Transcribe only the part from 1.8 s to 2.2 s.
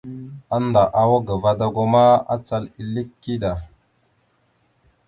ma,